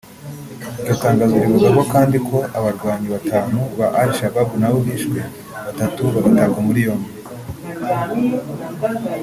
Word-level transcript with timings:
Iryo 0.79 0.93
tangazo 1.03 1.35
rivuga 1.43 1.81
kandi 1.93 2.17
ko 2.27 2.37
abarwanyi 2.57 3.07
batanu 3.15 3.59
ba 3.77 3.87
al 4.01 4.09
Shabab 4.17 4.49
nabo 4.61 4.77
bishwe 4.87 5.19
batatu 5.65 6.01
bagatabwa 6.13 6.59
muri 6.67 6.79
yombi 6.87 7.11